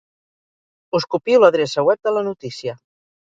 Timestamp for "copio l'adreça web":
1.15-2.09